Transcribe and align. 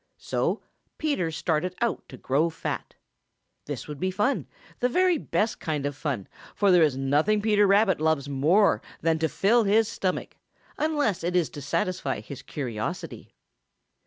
So 0.17 0.63
Peter 0.97 1.29
started 1.29 1.75
out 1.79 2.09
to 2.09 2.17
grow 2.17 2.49
fat. 2.49 2.95
This 3.67 3.87
would 3.87 3.99
be 3.99 4.09
fun, 4.09 4.47
the 4.79 4.89
very 4.89 5.19
best 5.19 5.59
kind 5.59 5.85
of 5.85 5.95
fun, 5.95 6.27
for 6.55 6.71
there 6.71 6.81
is 6.81 6.97
nothing 6.97 7.39
Peter 7.39 7.67
Rabbit 7.67 8.01
loves 8.01 8.27
more 8.27 8.81
than 9.03 9.19
to 9.19 9.29
fill 9.29 9.63
his 9.63 9.87
stomach, 9.87 10.37
unless 10.75 11.23
it 11.23 11.35
is 11.35 11.51
to 11.51 11.61
satisfy 11.61 12.19
his 12.19 12.41
curiosity. 12.41 13.35